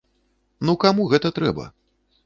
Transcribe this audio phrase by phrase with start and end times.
[0.69, 1.71] Ну каму гэта трэба?